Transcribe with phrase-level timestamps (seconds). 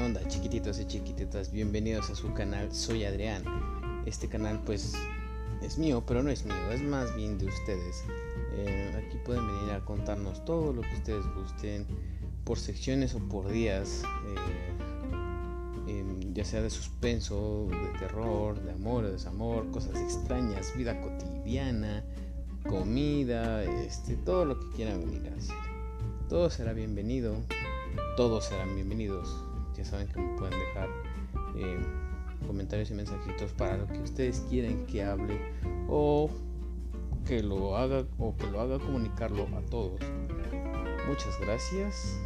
[0.00, 1.52] onda chiquititos y chiquititas?
[1.52, 3.44] Bienvenidos a su canal, soy Adrián.
[4.06, 4.94] Este canal pues
[5.62, 8.04] es mío, pero no es mío, es más bien de ustedes.
[8.56, 11.86] Eh, aquí pueden venir a contarnos todo lo que ustedes gusten,
[12.44, 14.02] por secciones o por días,
[15.86, 22.04] eh, ya sea de suspenso, de terror, de amor, de desamor, cosas extrañas, vida cotidiana,
[22.68, 25.56] comida, este, todo lo que quieran venir a hacer.
[26.28, 27.36] Todo será bienvenido
[28.16, 29.53] todos serán bienvenidos.
[29.76, 30.88] Ya saben que me pueden dejar
[31.56, 31.78] eh,
[32.46, 35.38] comentarios y mensajitos para lo que ustedes quieren que hable
[35.88, 36.30] o
[37.26, 40.00] que lo haga o que lo haga comunicarlo a todos.
[41.08, 42.18] Muchas gracias.